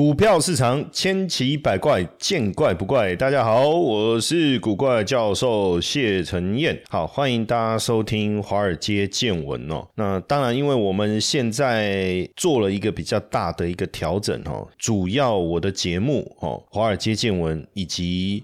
[0.00, 3.14] 股票市场千奇百怪，见怪不怪。
[3.16, 6.80] 大家好，我是古怪教授谢承彦。
[6.88, 9.86] 好，欢迎大家收听华尔街见闻哦。
[9.96, 18.42] 那当然，因为我们现在做了一个比较大的一个调整哦，主要我的节目哦，华尔街见闻以及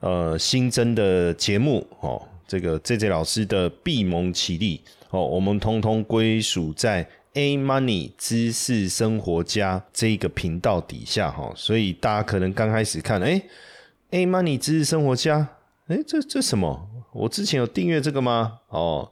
[0.00, 7.08] 呃新增的节目哦，这个 J J 老师的闭蒙起立哦，我们通通归属在。
[7.38, 13.40] A Money 知识生活家这一个频道底下哈，所以大家可能刚开始看，哎
[14.10, 15.48] ，A Money 知识生活家，
[15.86, 16.90] 哎，这这什么？
[17.12, 18.58] 我之前有订阅这个吗？
[18.70, 19.08] 哦，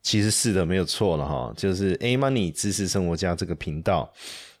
[0.00, 4.12] 其实是的，没有错了哈，就是 A Money 知识生活家这个频道，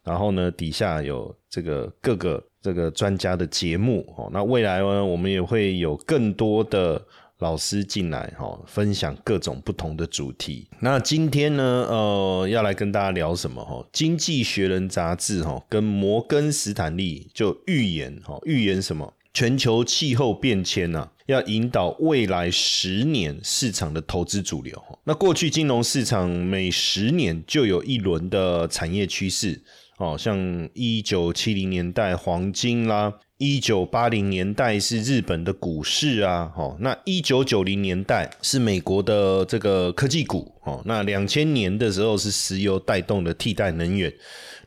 [0.02, 7.00] 然后呢，底下有这个各个这个专家的节目哦，那未来呢，我们也会有更多的。
[7.38, 10.66] 老师进来哈，分享各种不同的主题。
[10.80, 13.74] 那今天呢，呃，要来跟大家聊什么哈？
[13.92, 19.12] 《经济学人》杂志哈，跟摩根斯坦利就预言哈，预言什么？
[19.34, 24.82] 全球气候变迁呐，要引导未来十年市场的投资主流。
[25.04, 29.60] 那过去金融市场每十年就有一轮的产业趋势
[29.98, 33.12] 哦，像一九七零年代黄金啦。
[33.38, 44.10] 一九八零年代是日本的股市啊，哦，那一九九零年代是美国的这个科技股，哦，那两千年的时候是石油带动的替代能源，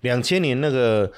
[0.02, 1.12] 两千年那个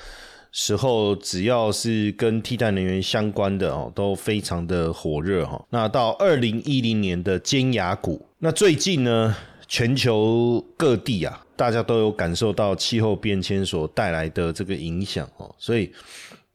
[0.54, 5.62] 时候只要是跟替代能源相关的哦，都非常的火热哈。
[5.72, 9.36] 那到二零一零年的尖牙股，那最近呢，
[9.68, 15.92] 全球各地啊，大家都有感受到气候变迁所带来的这个影响哦，所以。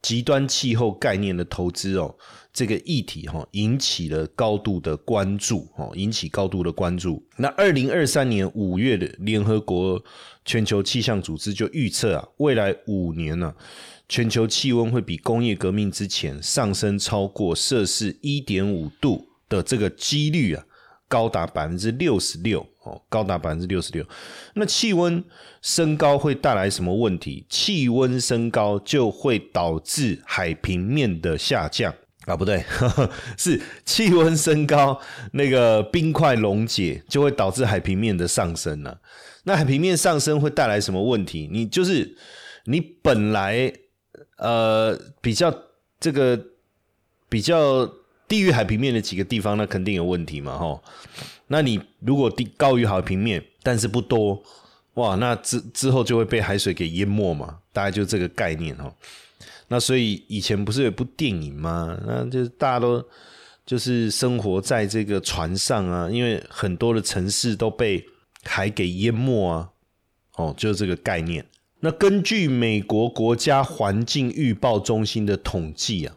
[0.07, 2.15] 极端气候概念的投资哦，
[2.53, 7.21] 这个议题哈引起了高度的关注哦，引起高度的关注。
[7.35, 10.01] 那二零二三年五月的联合国
[10.45, 13.53] 全球气象组织就预测啊，未来五年呢，
[14.07, 20.63] 全球气温会比工业革命之前上升超过摄氏一点五度的这个几率啊。
[21.07, 24.05] 高达百分之六十六哦，高达百分之六十六。
[24.55, 25.23] 那气温
[25.61, 27.45] 升高会带来什么问题？
[27.47, 31.93] 气温升高就会导致海平面的下降
[32.25, 32.35] 啊？
[32.35, 32.63] 不对，
[33.37, 34.99] 是气温升高，
[35.31, 38.99] 那个冰块溶解就会导致海平面的上升了。
[39.43, 41.47] 那海平面上升会带来什么问题？
[41.51, 42.17] 你就是
[42.65, 43.71] 你本来
[44.37, 45.53] 呃比较
[45.99, 46.37] 这个
[47.29, 47.89] 比较。
[48.27, 50.81] 低于海平面的几个地方，那肯定有问题嘛，哈。
[51.47, 54.43] 那你如果低高于海平面，但是不多，
[54.95, 58.93] 哇，那之之后就会被海水给淹没嘛，大概就这个概念哈。
[59.69, 61.97] 那所以以前不是有部电影吗？
[62.05, 63.01] 那就是大家都
[63.65, 68.05] 就是生活在这个船上啊，因为很多的城市都被
[68.43, 69.69] 海给淹没啊，
[70.35, 71.45] 哦，就是这个概念。
[71.79, 76.15] 那根据美国国家环境预报中心的统计啊。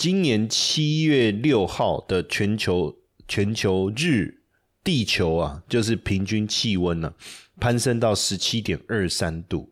[0.00, 2.96] 今年七月六号的全球
[3.28, 4.40] 全球日
[4.82, 7.12] 地球啊，就是平均气温呢
[7.60, 9.70] 攀升到十七点二三度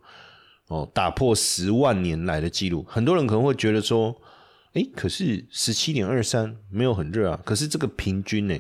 [0.66, 2.84] 哦，打破十万年来的记录。
[2.86, 4.14] 很多人可能会觉得说，
[4.74, 8.58] 哎，可是十七点二三没有很热啊，可是这个平均呢，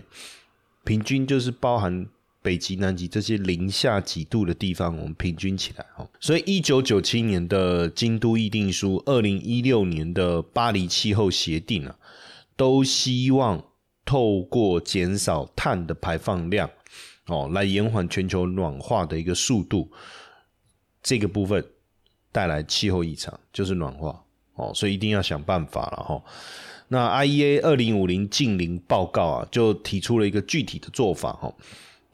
[0.84, 2.08] 平均就是包含。
[2.48, 11.94] 北极、南极这些零下几度的地方，我们平均起来哈，所以一九九七年的京都议定书，二零一六年的巴黎气候协定啊，
[12.56, 13.62] 都希望
[14.02, 16.70] 透过减少碳的排放量
[17.26, 19.92] 哦，来延缓全球暖化的一个速度。
[21.02, 21.62] 这个部分
[22.32, 26.24] 带来气候异常就是暖化哦，所以一定要想办法了哈。
[26.88, 31.52] 那 IEA 二零五零近零报告啊，就提出了一个具体的做法哈。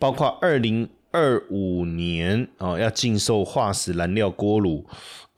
[0.04, 4.84] 包括二零二五年啊，要禁售化石燃料锅炉；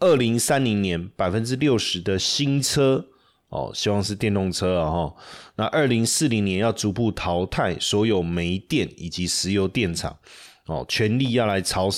[0.01, 3.07] 二零三零年百分之六十的新车
[3.49, 5.15] 哦，希望是电动车啊哈。
[5.55, 10.19] 那二零四零年要逐步淘汰所有煤电以及石油电厂
[10.67, 11.89] 哦，全力要来朝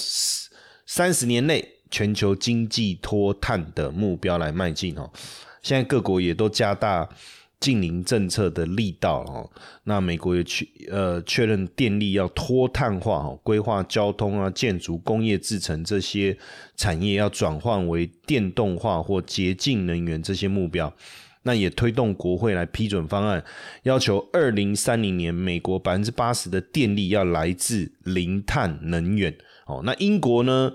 [0.84, 5.10] 三十年内全球经济脱碳的目标来迈进哦。
[5.62, 7.08] 现在各国也都加大。
[7.60, 9.50] 近邻政策的力道哦，
[9.84, 16.38] 那美国也确呃确认电力要脱碳化哦，规划交通啊、建筑、工业制成这些
[16.76, 20.92] 产业要转换为电动化或洁净能源这些目标，
[21.42, 23.44] 那也推动国会来批准方案，
[23.82, 29.82] 要求二零三零年美国百分之八十的电力要来自零碳能源哦。
[29.84, 30.72] 那英国呢？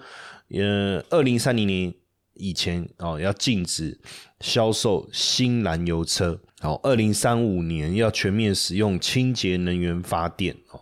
[0.50, 1.92] 呃，二零三零年
[2.36, 4.00] 以前哦要禁止
[4.42, 6.40] 销售新燃油车。
[6.64, 10.80] 好，二零三五年要全面使用清洁能源发电哦，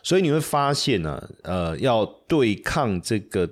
[0.00, 3.50] 所以你会发现呢，呃，要对抗这个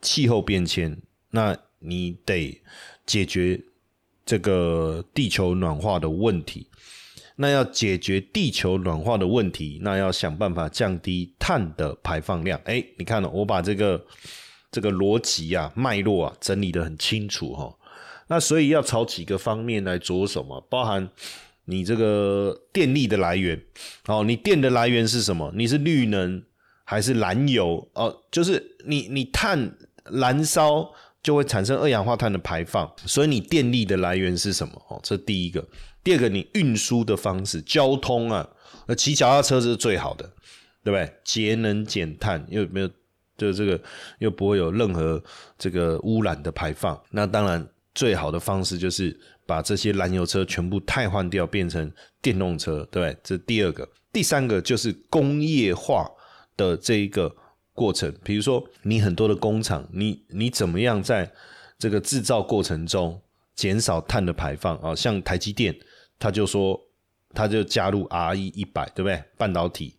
[0.00, 0.96] 气候变迁，
[1.32, 2.62] 那你得
[3.04, 3.62] 解决
[4.24, 6.68] 这个地球暖化的问题。
[7.36, 12.58] 那要解决地球暖化的问题，那要想办法降低碳的排放量。
[12.64, 14.02] 哎，你看了，我把这个
[14.70, 17.74] 这个逻辑啊、脉络啊整理的很清楚哈。
[18.28, 21.08] 那所以要朝几个方面来着手嘛，包含
[21.64, 23.60] 你这个电力的来源，
[24.06, 25.52] 哦，你电的来源是什么？
[25.54, 26.42] 你是绿能
[26.84, 27.88] 还是燃油？
[27.94, 29.76] 哦，就是你你碳
[30.10, 30.90] 燃烧
[31.22, 34.74] 就会产生二氧化碳的排放，所以你电力的来源是什么？
[34.88, 35.64] 哦，这第一个。
[36.04, 38.48] 第二个，你运输的方式，交通啊，
[38.86, 40.24] 那骑脚踏车是最好的，
[40.82, 41.12] 对不对？
[41.22, 42.90] 节能减碳又没有，
[43.38, 43.80] 就这个
[44.18, 45.22] 又不会有任何
[45.56, 47.00] 这个污染的排放。
[47.12, 51.90] 那当然，最好的方式就是把这些燃油车全部汰换掉，变成
[52.20, 53.18] 电动车，对不对？
[53.22, 56.10] 这第二个，第三个就是工业化
[56.56, 57.34] 的这一个
[57.72, 58.14] 过程。
[58.22, 61.32] 比如说，你很多的工厂，你你怎么样在
[61.78, 63.20] 这个制造过程中
[63.54, 64.94] 减少碳的排放啊？
[64.94, 65.74] 像台积电。
[66.18, 66.80] 他就说，
[67.34, 69.20] 他就加入 R E 一百，对不对？
[69.36, 69.96] 半导体，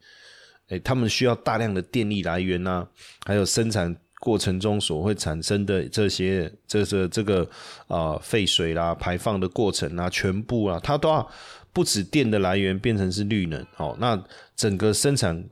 [0.70, 2.88] 哎，他们需要大量的电力来源呐，
[3.26, 3.94] 还有生产
[4.24, 7.46] 过程中所会产生的这些，这是这个
[7.88, 11.30] 啊废水啦、排放的过程啊，全部啊，它都要
[11.74, 13.94] 不止电的来源变成是绿能哦。
[14.00, 14.18] 那
[14.56, 15.44] 整个生产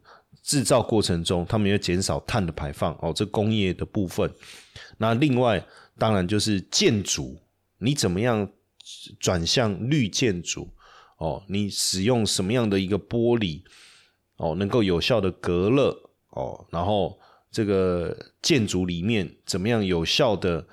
[0.41, 3.11] 制造过程中，他们要减少碳的排放哦。
[3.13, 4.31] 这工业的部分，
[4.97, 5.61] 那另外
[5.97, 7.37] 当然就是建筑，
[7.79, 8.49] 你怎么样？
[9.19, 10.67] 转向绿建筑
[11.17, 13.61] 哦，你使用什么样的一个玻璃
[14.37, 15.95] 哦，能够有效的隔热
[16.31, 17.17] 哦，然后
[17.51, 20.65] 这个建筑里面怎么样有效的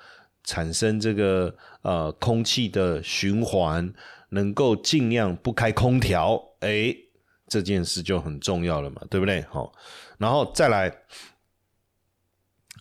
[0.43, 3.93] 产生这个呃空气的循环，
[4.29, 6.95] 能够尽量不开空调，哎，
[7.47, 9.41] 这件事就很重要了嘛，对不对？
[9.43, 9.71] 好，
[10.17, 10.91] 然后再来。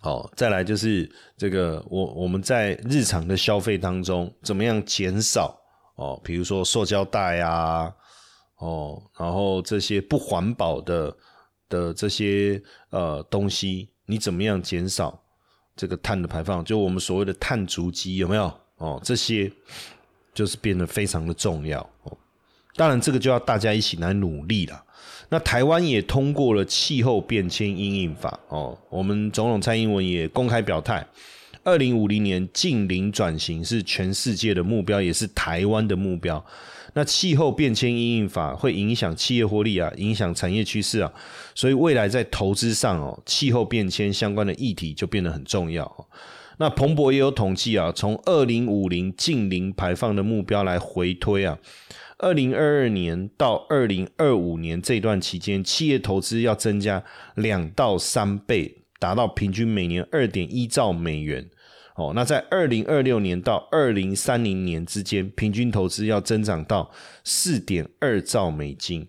[0.01, 5.61] 好，再来就是这个，我我们在日常的消费当中，怎么样减少
[5.97, 6.21] 哦？
[6.23, 7.93] 比如说塑胶袋啊，
[8.59, 11.17] 哦，然后这些不环保的
[11.69, 15.23] 的这些呃东西，你怎么样减少
[15.77, 16.65] 这个碳的排放？
[16.65, 18.53] 就我们所谓的碳足迹有没有？
[18.77, 19.51] 哦，这些
[20.33, 22.17] 就是变得非常的重要哦。
[22.77, 24.85] 当然，这个就要大家一起来努力了。
[25.29, 31.07] 那台湾也通过了气候变迁因应法哦，我们总统蔡英文也公开表态，
[31.69, 36.43] 二零五零年近零转型是全世界的目标，也是台湾的目标。
[36.95, 41.13] 那气候变迁因应法会影响企业获利啊，影响产业趋势啊，
[41.55, 46.09] 所以未来在投资上哦，气候变迁相关的议题就变得很重要。
[46.57, 51.59] 那彭博也有统计啊，从二零五零近零排放的目标来回推啊。
[52.17, 57.05] 二零二二年到二零二五年这段期间，企业投资要增加
[57.35, 61.51] 两到三倍，达到平均每年二点一兆美元。
[61.99, 66.91] 哦，那在二零二六年到二零三零年之间，平均投资要增长到
[67.25, 69.07] 四点二兆美金。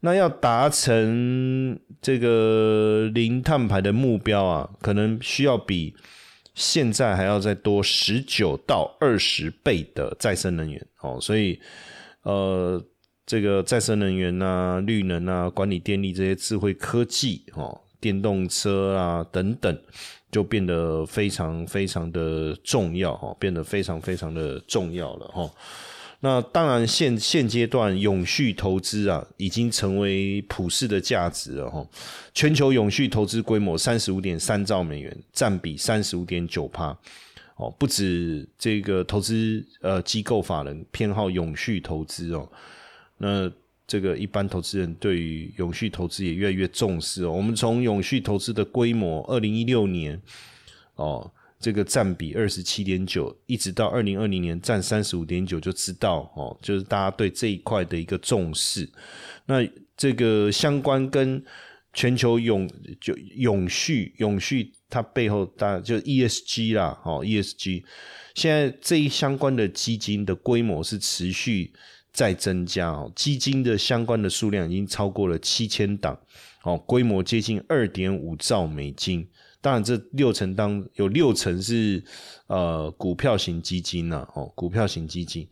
[0.00, 5.94] 那要达成这个零碳排的目标啊，可能需要比
[6.54, 10.86] 现在还要再多十九到二十倍的再生能源。
[11.00, 11.58] 哦，所以。
[12.22, 12.84] 呃，
[13.24, 19.78] 这个再生能源啊、绿能啊、管理电力这些智慧科技哦，电动车啊等等，
[20.30, 25.50] 就变得非常非常的重要哈，变得非常非常的重要了哈。
[26.20, 31.86] 那当然，现现阶段永续投资啊，已经成为普世的价值了哈。
[32.34, 36.98] 全球永续投资规模三十五点三兆美元，占比三十五点九帕。
[37.54, 42.48] 哦，不止这个投资呃机构法人偏好永续投资哦，
[43.18, 43.50] 那
[43.88, 47.32] 这个一般投资人对于永续投资也越来越重视哦。
[47.32, 50.20] 我们从永续投资的规模，二零一六年
[50.94, 51.28] 哦，
[51.58, 58.88] 这个占比二十七点九，一直到二零二零年占三十五点九，就知道哦，就是大家对这一块的一个重视。
[59.46, 59.66] 那
[59.96, 61.42] 这个相关跟
[61.94, 64.72] 全球永就永续永续。
[64.90, 67.84] 它背后大就 ESG 啦，哦，ESG，
[68.34, 71.70] 现在这一相关的基金的规模是持续
[72.18, 76.18] 再增加哦，基金的相关的数量已经超过了七千档，
[76.64, 79.24] 哦，规模接近二点五兆美金。
[79.60, 82.02] 当然，这六成当有六成是
[82.48, 85.48] 呃股票型基金呐，哦，股票型基金。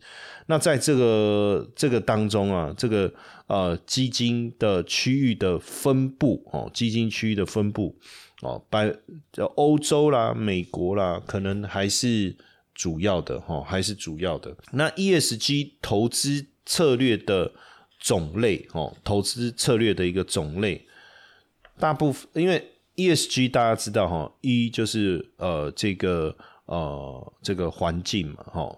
[0.47, 3.13] 那在这个这个当中啊，这个
[3.47, 7.97] 呃基金的区域的分布哦，基金区域的分布。
[8.41, 8.93] 哦，百
[9.55, 12.35] 欧洲啦、美国啦，可能还是
[12.75, 14.53] 主要的哈，还是主要的。
[14.73, 17.51] 那 ESG 投资策略的
[17.97, 20.85] 种类哦，投资策略的一个种类，
[21.79, 22.63] 大部分因为
[22.95, 28.77] ESG 大家知道哈，一就是呃这个呃这个环境嘛，哈，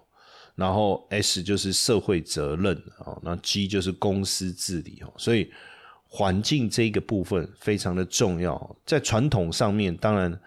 [0.55, 5.51] 然后 S 就是社会责任哦，那 G 就是公司治理哦，所以
[6.07, 10.39] 环境这个部分非常的重要，在传统上面当然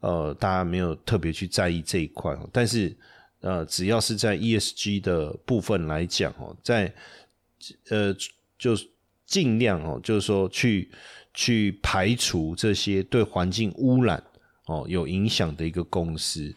[0.00, 2.96] 呃大家没有特别去在意这一块，但是
[3.40, 6.92] 呃只要是在 ESG 的部分来讲哦，在
[7.88, 8.14] 呃
[8.58, 8.76] 就
[9.26, 10.90] 尽量哦，就是说去
[11.34, 14.22] 去排除这些对环境污染
[14.66, 16.54] 哦有影响的一个公司。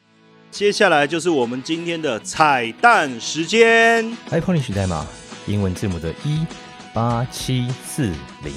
[0.52, 4.16] 接下来就是我们今天的彩蛋时间。
[4.30, 5.08] iPhone 历史代码
[5.48, 6.46] 英文字母的一
[6.94, 8.04] 八七四
[8.44, 8.54] 零。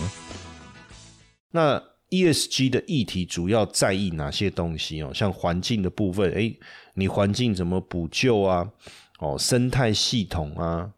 [1.51, 1.83] 那
[2.25, 5.13] ESG 的议题主要在意哪些东西哦？
[5.13, 6.59] 像环境的部分，诶，
[6.95, 8.71] 你环境怎么补救啊？
[9.19, 10.91] 哦，生态系统啊，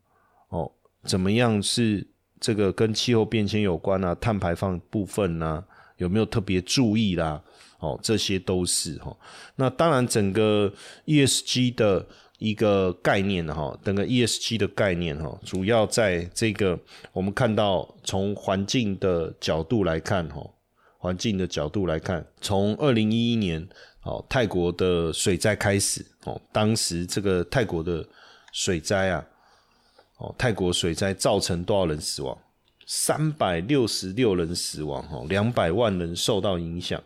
[0.49, 0.71] 哦，
[1.05, 2.07] 怎么样是
[2.41, 4.15] 这个跟气候变迁有关啊？
[4.15, 5.65] 碳排放部分呢，
[5.97, 7.43] 有没有特别注意啦？
[7.81, 9.17] 哦，这些都是哈。
[9.57, 10.73] 那当然，整个
[11.07, 12.05] ESG 的
[12.39, 16.79] 一个概念哈，整个 ESG 的概念哈，主要在这个
[17.13, 20.45] 我们看到从环境的角度来看哈，
[20.99, 23.67] 环境的角度来看，从二零一一年
[24.03, 28.07] 哦泰国的水灾开始哦，当时这个泰国的
[28.53, 29.25] 水灾啊，
[30.19, 32.37] 哦泰国水灾造成多少人死亡？
[32.85, 37.03] 三百六十六人死亡哦，两百万人受到影响。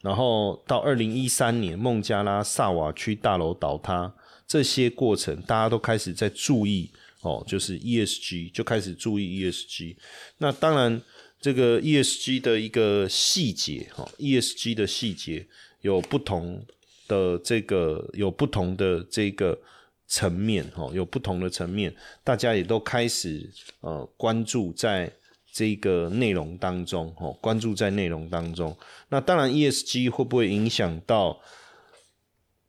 [0.00, 4.12] 然后到二零一三年孟加拉萨瓦区大楼倒塌，
[4.46, 6.90] 这些过程大家都开始在注意
[7.22, 9.96] 哦，就是 ESG 就开始注意 ESG。
[10.38, 11.00] 那当然，
[11.44, 15.46] 这个 ESG 的一个细节哈，ESG 的细节
[15.82, 16.64] 有不同
[17.06, 19.58] 的这个有不同的这个
[20.06, 25.12] 层面哈，有不同的层面，大家也都开始呃关注在。
[25.56, 28.76] 这个内容当中，哦，关注在内容当中。
[29.08, 31.40] 那当然，ESG 会不会影响到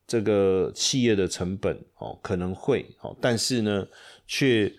[0.06, 1.84] 这个企业的成本？
[1.98, 3.88] 哦，可能会，哦，但是呢，
[4.28, 4.72] 却，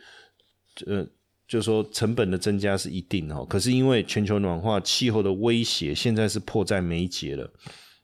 [0.87, 1.05] 呃，
[1.47, 3.45] 就是说成本的增加是一定哦。
[3.45, 7.51] 可是因为全球暖化、气候的威胁，现在是迫在眉睫了，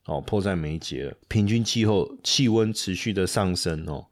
[0.06, 1.14] 哦，迫在眉睫了。
[1.28, 4.06] 平均气候气温持续的上升，哦，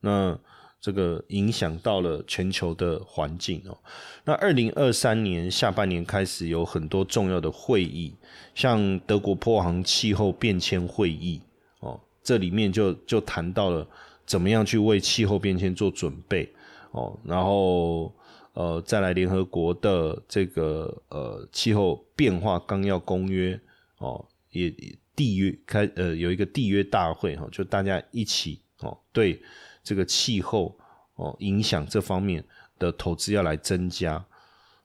[0.00, 0.38] 那。
[0.78, 3.76] 这个影响到了全球的环境哦。
[4.24, 8.14] 那二零二三年下半年开始有很多重要的会议，
[8.54, 11.40] 像德国波航气候变迁会议
[11.80, 13.84] 哦，这里面就就谈到了
[14.24, 16.48] 怎么样去为气候变迁做准备
[16.92, 17.18] 哦。
[17.24, 18.14] 然后
[18.56, 23.60] 呃，再来联合国的这个呃气候变化纲要公约
[23.98, 24.70] 哦，也
[25.14, 29.40] 缔约开呃有一个缔约大会哈，就大家一起哦对。
[29.88, 30.76] 这个气候
[31.14, 32.42] 哦影响这方面
[32.76, 34.16] 的投资要来增加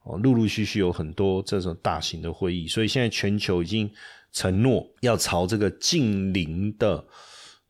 [0.03, 3.89] 哦，陆陆续续有很多这种大型的会议，所以现在全球已经
[4.31, 7.03] 承诺要朝这个近零的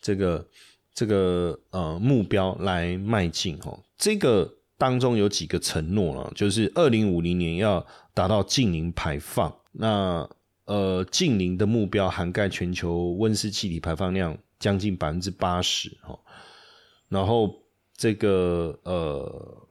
[0.02, 0.46] 这个
[0.94, 3.80] 这个呃目标来迈进哦。
[3.98, 7.86] 这个当中有几个承诺了，就是二零五零年要
[8.16, 9.56] 达到近零排放。
[9.72, 10.28] 那
[10.66, 16.20] 呃近零的目标涵盖全球温室气体排放量将近百分之八十哦。
[17.10, 17.54] 然后
[17.96, 19.68] 这个呃，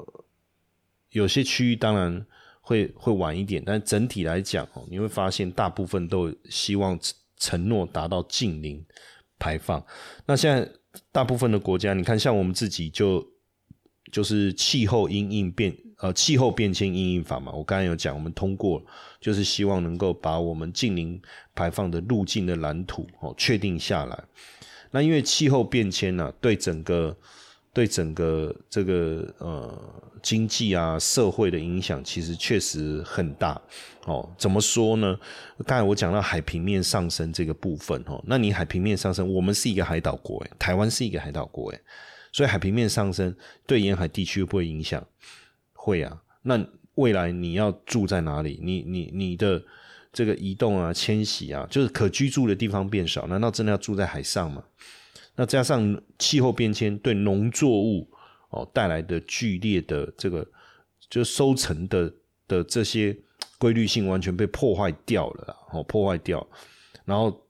[1.11, 2.25] 有些区域当然
[2.61, 6.97] 会会晚一点，但整体来讲哦，你会发现大部分都希望
[7.37, 8.81] 承诺达到近零
[9.41, 9.85] 排放。
[10.25, 10.71] 那现在
[11.11, 13.27] 大部分的国家，你看像我们自己就
[14.11, 18.83] 就是气候因应变呃气候变迁因应法嘛，我刚才有讲，我们通过
[19.21, 21.21] 就是希望能够把我们近零
[21.55, 24.25] 排放的路径的蓝图哦确定下来。
[24.91, 27.17] 那因为气候变迁呢，对整个
[27.73, 29.79] 对整个这个呃
[30.21, 33.61] 经济啊社会的影响，其实确实很大
[34.07, 34.29] 哦。
[34.37, 35.17] 怎么说呢？
[35.65, 41.81] 刚才我讲到海平面上升这个部分哦，那你海平面上升，我们是一个海岛国诶，台湾是一个海岛国诶，
[42.33, 43.35] 所以海平面上升
[43.67, 45.07] 对沿海地区会不会影响？
[45.73, 46.23] 会啊。
[46.43, 48.59] 那未来你要住在哪里？
[48.63, 49.63] 你你你的
[50.13, 54.65] 这个移动啊迁徙啊，就是可居住的地方变少，难道真的要住在海上吗？
[55.37, 58.11] 那加上气候变迁对农作物
[58.51, 60.47] 哦带来的剧烈的这个
[61.09, 62.13] 就收成的
[62.47, 63.17] 的这些
[63.57, 66.47] 规律性完全被破坏掉了哦破坏掉，
[67.05, 67.47] 然后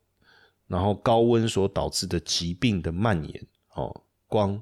[0.68, 4.58] 然后高温所导致的疾病的蔓延哦光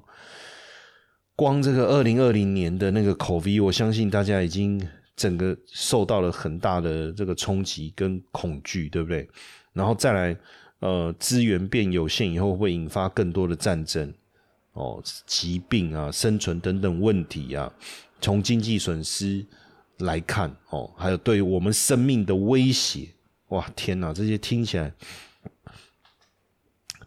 [1.37, 4.85] 光这个二零二零年的那个口 V，我相信大家已经
[5.15, 9.25] 整个受到了很大的这个冲击跟恐惧，对不对？
[9.71, 10.35] 然后再来。
[10.81, 14.13] 呃，资源变有限以后，会引发更多的战争，
[14.71, 17.69] 哦，疾病啊，生存等等问题啊。
[18.21, 19.45] 从经济损失
[19.97, 23.09] 来看，哦，还有对我们生命的威胁，
[23.49, 24.89] 哇，天哪，这些听起来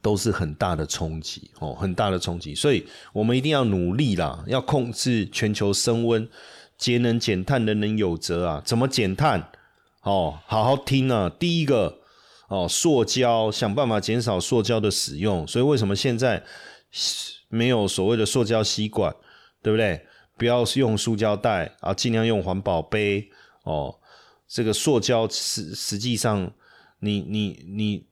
[0.02, 2.54] 都是很大的冲击哦，很大的冲击。
[2.54, 6.28] 所以我们一定要努力啦，要控制全球升温，
[6.76, 8.62] 节能减碳，人人有责啊！
[8.64, 9.48] 怎么减碳？
[10.02, 11.30] 哦，好好听啊！
[11.38, 12.00] 第一个
[12.48, 15.46] 哦，塑胶，想办法减少塑胶的使用。
[15.46, 16.42] 所以为什么现在
[17.48, 19.14] 没有所谓的塑胶吸管，
[19.62, 20.04] 对不对？
[20.36, 23.30] 不要用塑胶袋啊，尽量用环保杯
[23.62, 23.94] 哦。
[24.48, 26.52] 这个塑胶实实际上，
[26.98, 28.06] 你你你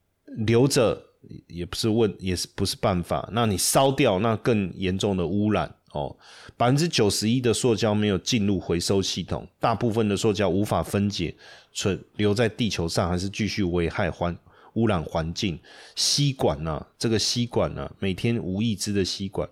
[0.47, 1.10] 留着
[1.47, 3.29] 也不是问，也是不是办法。
[3.33, 6.17] 那你烧掉，那更严重的污染哦。
[6.57, 11.35] 百分之九十一的塑胶没有进入回收系统，大部分的塑胶无法分解，
[11.73, 14.37] 存留在地球上，还是继续危害环
[14.75, 15.59] 污染环境。
[15.95, 16.87] 吸管呢？
[16.99, 17.91] 这个吸管呢？
[17.99, 19.49] 每天无一支的吸管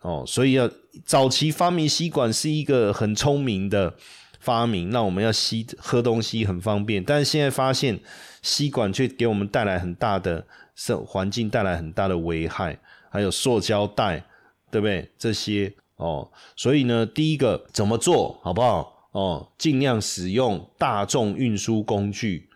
[0.00, 0.70] 哦，所以要
[1.04, 3.94] 早期发明吸管是一个很聪明的。
[4.38, 7.98] 发明让我们要吸喝东西很方便，但是现在发现
[8.42, 12.78] 吸管却给我们带来很大的生环境带来很大的危害，
[13.10, 14.24] 还有塑胶袋，
[14.70, 15.10] 对不对？
[15.18, 19.08] 这些哦，所以呢，第一个怎么做好不好？
[19.10, 22.48] 哦，尽量使用大众运输工具，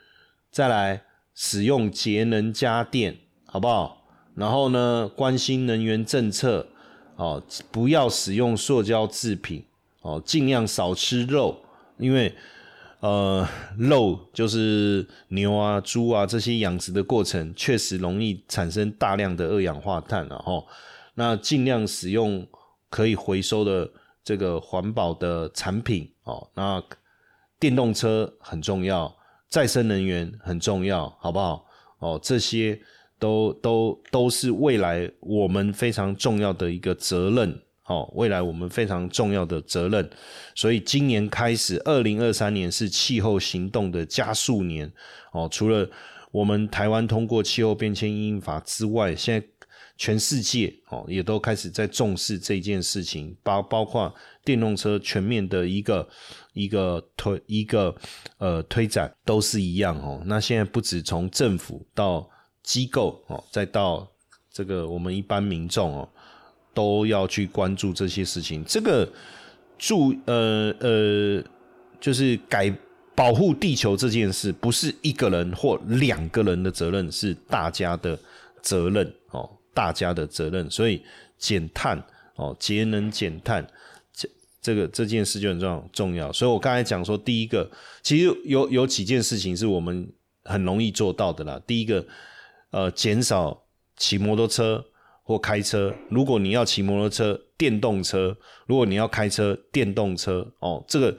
[0.52, 1.02] 再来
[1.34, 4.04] 使用节能家电，好不好？
[4.34, 6.68] 然后呢，关心能源政策，
[7.16, 9.64] 哦，不要使用塑胶制品，
[10.02, 11.64] 哦，尽量少吃肉。
[11.96, 12.34] 因为，
[13.00, 20.62] 呃，肉就是牛啊、猪啊这些养殖的过程，确实容易产生大量的二氧化碳了哈。
[21.14, 22.46] 那尽量使用
[22.88, 23.90] 可以回收的
[24.22, 26.46] 这个环保的产品哦。
[26.54, 26.82] 那
[27.58, 29.16] 电动车很重要，
[29.48, 31.66] 再生能源很重要，好不好？
[32.00, 32.80] 哦，这些
[33.18, 37.62] 都都都是未来我们非常重要的一个责任。
[37.90, 40.08] 哦，未来我们非常重要的责任，
[40.54, 44.92] 所以今年开始，二零二三年是气候行动的加速年。
[45.32, 45.90] 哦，除了
[46.30, 49.44] 我们台湾通过气候变迁应法之外，现在
[49.96, 56.08] 全世界哦也都开始在重视这件事情，包包括电动车全面的一个
[56.52, 57.92] 一个推一个
[58.38, 60.22] 呃推展都是一样哦。
[60.26, 62.30] 那现在不止从政府到
[62.62, 64.08] 机构哦，再到
[64.52, 66.08] 这个我们一般民众哦。
[66.72, 68.64] 都要去关注这些事情。
[68.64, 69.10] 这个
[69.78, 71.42] 注呃呃，
[72.00, 72.72] 就是改
[73.14, 78.18] 保护地球这件事，不是一个人或两个人的责任，是大家的
[78.62, 80.70] 责任哦，大家的责任。
[80.70, 81.02] 所以
[81.38, 82.02] 减碳
[82.36, 83.66] 哦，节能减碳，
[84.12, 84.28] 这
[84.62, 86.32] 这个这件事就很重要重要。
[86.32, 87.70] 所以我刚才讲说，第一个
[88.02, 90.08] 其实有有几件事情是我们
[90.44, 91.60] 很容易做到的啦。
[91.66, 92.06] 第一个，
[92.70, 93.64] 呃，减少
[93.96, 94.84] 骑摩托车。
[95.30, 98.34] 或开车，如果你要骑摩托车、电动车；
[98.66, 101.16] 如果你要开车、电动车，哦，这个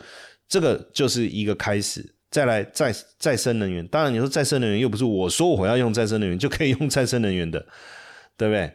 [0.50, 2.13] 这个就是一个开始。
[2.30, 7.65] 再来再再生能源，当然你说再生能源又不是我说我要用再生能源就可以用再生能源的，
[8.36, 8.69] 对不对？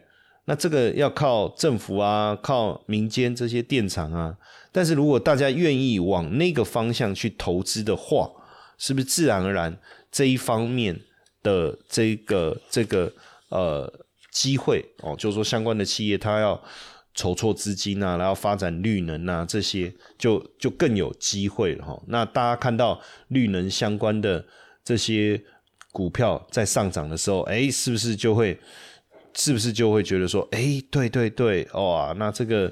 [0.45, 4.35] 那这个要靠政府啊，靠民间这些电厂啊。
[4.71, 8.31] 但是如果大家愿意往那个方向去投资的话，
[8.79, 9.77] 是不是自然而然
[10.11, 10.99] 这一方面
[11.43, 13.13] 的这个这个
[13.49, 14.06] 呃？
[14.37, 16.61] 机会哦，就是说相关的企业，它要
[17.15, 21.99] 筹措资金啊，然后发展绿能啊，这些就就更有机会了哈。
[22.05, 24.45] 那大家看到绿能相关的
[24.83, 25.41] 这些
[25.91, 28.59] 股票在上涨的时候，哎，是不是就会
[29.33, 32.71] 是不是就会觉得说，哎，对对对，哇，那这个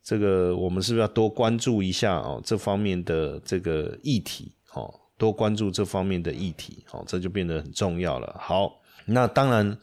[0.00, 8.36] 这个我们是不是要多关注一下哦这方面的这个议题哦，多关注这方面的议题哦，这就变得很重要了。
[8.38, 9.76] 好，那当然。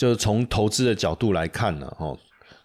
[0.00, 2.18] 就是从投资的角度来看呢，哦，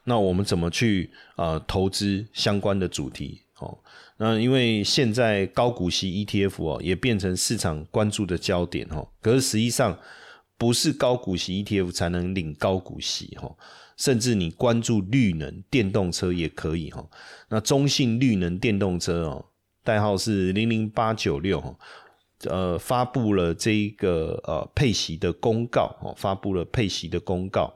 [0.05, 3.41] 那我们怎么去呃投资相关的主题？
[3.59, 3.77] 哦，
[4.15, 9.99] 那因为现在高股息 ETF 哦也变成市场关注的焦点哦，可是实际上
[10.57, 13.53] 不是高股息 ETF 才能领高股息哈，
[13.97, 17.05] 甚至你关注绿能电动车也可以哈。
[17.49, 19.45] 那中信绿能电动车哦，
[19.83, 21.61] 代号是零零八九六。
[22.49, 27.73] 呃，发布了这一个呃配息的公告哦，发布了配息的公告。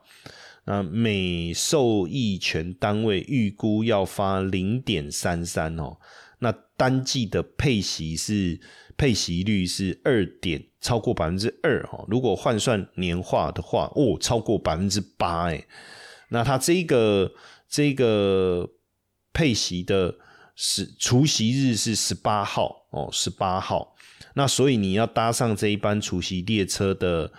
[0.66, 5.98] 那每受益权单位预估要发零点三三哦，
[6.40, 8.60] 那单季的配息是
[8.96, 12.06] 配息率是二点超过百分之二哦。
[12.08, 15.66] 如果换算年化的话，哦，超过百分之八哎。
[16.30, 17.32] 那它这个
[17.68, 18.70] 这个
[19.34, 20.14] 配息的
[20.56, 23.96] 是除息日是十八号哦，十八号。
[24.40, 27.30] 那所以你要搭上这一班除夕列车的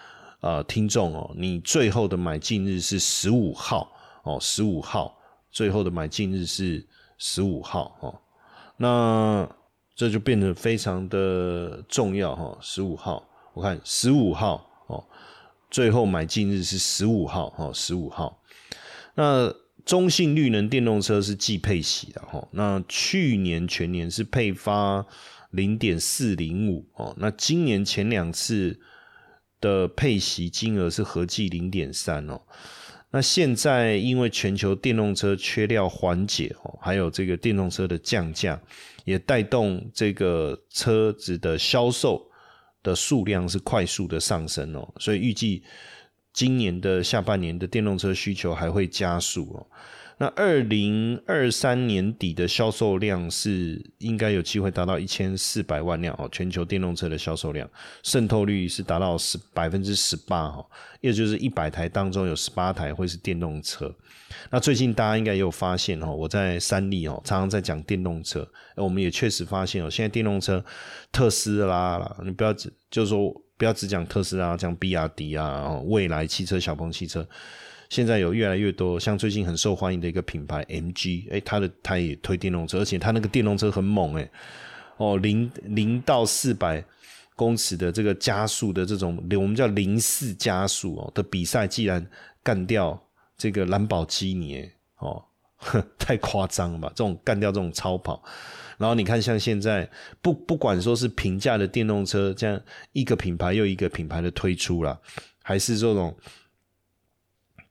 [0.41, 3.91] 呃听众哦，你最后的买进日是十五号
[4.23, 5.17] 哦，十五号
[5.51, 6.87] 最后的买进日是
[7.17, 8.21] 十五号哦，
[8.77, 9.49] 那
[9.97, 15.03] 这就变得非常的重要哈，十五号我看十五号哦，
[15.71, 18.43] 最后买进日是十五号，哈，十五号。
[19.15, 19.51] 那
[19.87, 22.47] 中信绿能电动车是季配息的，哈。
[22.51, 25.07] 那去年全年是配发
[25.51, 28.79] 零点四零五，哦，那今年前两次
[29.61, 32.41] 的配息金额是合计零点三哦。
[33.13, 38.61] 那现在因为全球电动车缺料缓解哦，还有这个电动车的降价，
[39.05, 42.31] 也带动这个车子的销售
[42.83, 45.65] 的数量是快速的上升哦，所以预计
[46.33, 49.67] 今年的下半年的电动车需求还会加速哦。
[50.21, 57.67] 那二零二三年底的销售量是应该有机会达到一千四百万辆哦，全球电动车的销售量
[58.03, 60.63] 渗透率是达到十百分之十八哈，
[61.01, 63.91] 也就是一百台当中有十八台会是电动车。
[64.51, 70.63] 那最近大家应该也有发现哦，我在三立哦常常在讲电动车，我们也确实发现哦，现在电动车
[71.11, 77.27] 特斯拉啦，你不要只就是说不要只讲特斯拉，讲比亚迪啊，未来汽车、小鹏汽车。
[77.91, 84.31] 现在有越来越多像最近很受欢迎的一个品牌 MG，哎，它的它也推电动车，而且它那个电动车很猛，哎，
[84.97, 86.83] 哦，零零到四百
[87.35, 92.05] 公尺的这个加速的这种，我们叫零四加速哦的比赛，既然
[92.45, 92.99] 干掉
[93.37, 95.21] 这个兰博基尼，哦，
[95.99, 96.89] 太夸张了吧？
[96.95, 98.23] 这种干掉这种超跑，
[98.79, 99.91] 然后你看像现在
[100.23, 102.61] 不不管说是平价的电动车，这样
[102.93, 104.97] 一个品牌又一个品牌的推出了，
[105.43, 106.17] 还是这种。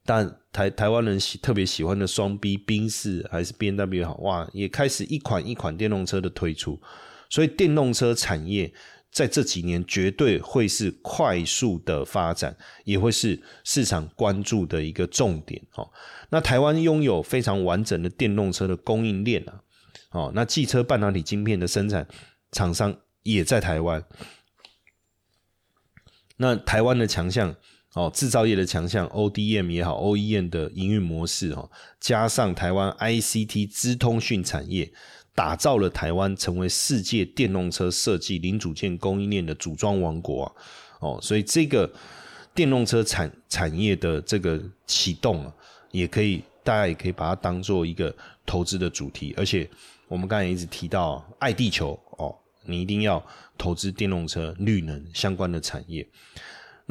[0.10, 6.82] 但台台湾人喜特别喜欢的双 B 宾士还是 B N W 好哇，也开始一款一款电动车的推出，
[7.30, 8.74] 所以电动车产业
[9.12, 15.88] 在这几年绝对会是快速的发展，也会是市场关注的一个重点哦。
[16.32, 19.62] 那台湾拥有非常完整的电动车的供应链啊，
[20.10, 22.08] 哦，那汽车半导体晶片的生产
[22.52, 24.04] 厂商也在台湾，
[26.38, 27.56] 那台湾的强项。
[27.94, 34.92] 哦，制造业的强项，ODM 也好，OEM 的营运模式哦，加上台湾 ICT 资通讯产业，
[35.34, 40.54] 打造了台湾成为世界电动车设计零组件供应链的组装王国啊！
[41.00, 41.92] 哦，所以这个
[42.54, 45.54] 电动车产产业的这个启动啊，
[45.92, 49.68] 也可以大家也可以把它当做一个投资的主题，而且
[50.08, 53.26] 我们刚才一直提到爱地球哦，你一定要
[53.58, 56.08] 投资电动车、绿能相关的产业。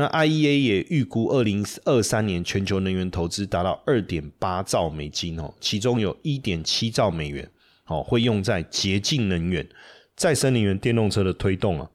[0.00, 7.50] 那 IEA 也预估，二零二三年全球能源投资达到二点八兆美金哦，其中有一点七兆美元
[7.86, 9.68] 哦会用在洁净能源、
[10.14, 11.90] 再生能源电动车的推动啊，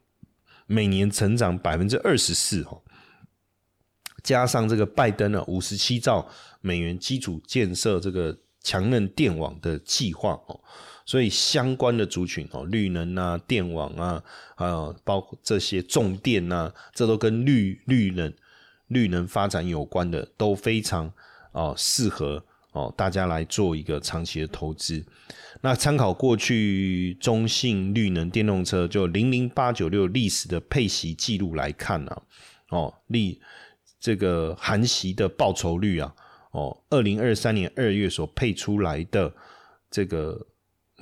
[0.67, 2.81] 每年成长百分之二十四哦，
[4.21, 6.27] 加上这个拜登呢五十七兆
[6.59, 10.59] 美元基础建设这个强韧电网的计划哦。
[11.05, 14.23] 所以相关的族群哦，绿能啊、电网啊，
[14.55, 18.33] 还有包括这些重电啊，这都跟绿绿能、
[18.87, 21.11] 绿能发展有关的，都非常
[21.51, 25.05] 哦适合哦大家来做一个长期的投资。
[25.59, 32.21] 那参考过去中信绿能电动车就零零八九六历史的配息记录来看呢，
[32.69, 33.41] 哦，历
[33.99, 36.15] 这个含息的报酬率啊，
[36.51, 39.33] 哦，二零二三年二月所配出来的
[39.91, 40.47] 这个。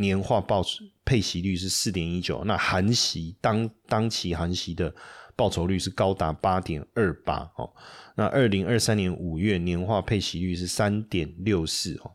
[0.01, 0.61] 年化报
[1.05, 4.93] 配息率是四点一九，那含息当当期含息的
[5.35, 7.71] 报酬率是高达八点二八哦。
[8.15, 12.11] 那二零二三年五月年化配息率是三点六四哦，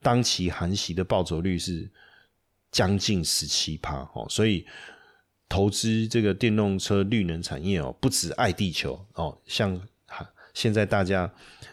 [0.00, 1.90] 当期含息的报酬率是
[2.70, 4.26] 将近十七趴哦。
[4.28, 4.64] 所以
[5.48, 9.80] 投资这个电动车绿能产业哦，不止爱地球哦，像
[10.54, 11.28] 现在大家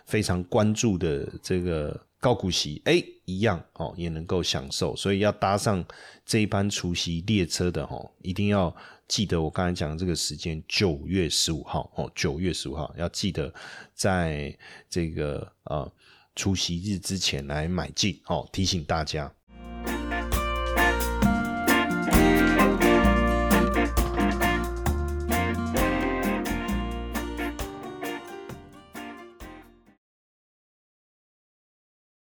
[0.06, 2.06] 非常关注的这个。
[2.20, 5.84] 高股息哎，一样哦，也能够享受，所以要搭上
[6.26, 8.76] 这一班除夕列车的哦，一定要
[9.08, 13.54] 记得我刚才讲的这个时间，九月十五号哦，九月十五号要记得
[13.94, 14.56] 在
[14.90, 15.92] 这个呃
[16.36, 19.34] 除夕日之前来买进哦，提醒大家。